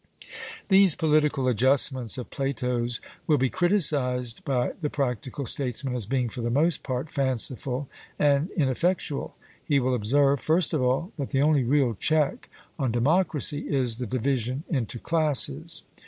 These 0.69 0.95
political 0.95 1.47
adjustments 1.47 2.17
of 2.17 2.31
Plato's 2.31 3.01
will 3.27 3.37
be 3.37 3.51
criticised 3.51 4.43
by 4.43 4.71
the 4.81 4.89
practical 4.89 5.45
statesman 5.45 5.93
as 5.95 6.07
being 6.07 6.27
for 6.27 6.41
the 6.41 6.49
most 6.49 6.81
part 6.81 7.11
fanciful 7.11 7.87
and 8.17 8.49
ineffectual. 8.57 9.35
He 9.63 9.79
will 9.79 9.93
observe, 9.93 10.39
first 10.39 10.73
of 10.73 10.81
all, 10.81 11.11
that 11.19 11.29
the 11.29 11.43
only 11.43 11.63
real 11.63 11.93
check 11.93 12.49
on 12.79 12.91
democracy 12.91 13.67
is 13.69 13.99
the 13.99 14.07
division 14.07 14.63
into 14.69 14.97
classes. 14.97 15.83